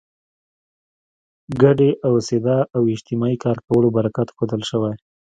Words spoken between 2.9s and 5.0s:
اجتماعي کار کولو برکت ښودل شوی.